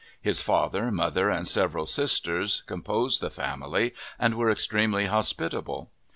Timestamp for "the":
3.21-3.29